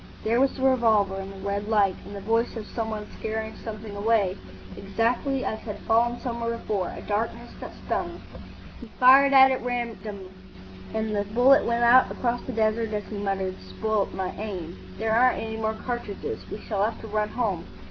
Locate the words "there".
0.23-0.41, 14.97-15.11